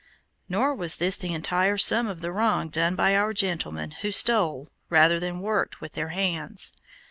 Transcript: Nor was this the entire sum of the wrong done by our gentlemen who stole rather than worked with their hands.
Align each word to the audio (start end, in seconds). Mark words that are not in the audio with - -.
Nor 0.49 0.73
was 0.73 0.95
this 0.95 1.15
the 1.15 1.31
entire 1.31 1.77
sum 1.77 2.07
of 2.07 2.21
the 2.21 2.31
wrong 2.31 2.69
done 2.69 2.95
by 2.95 3.15
our 3.15 3.33
gentlemen 3.35 3.91
who 4.01 4.09
stole 4.11 4.69
rather 4.89 5.19
than 5.19 5.41
worked 5.41 5.79
with 5.79 5.91
their 5.93 6.09
hands. 6.09 6.73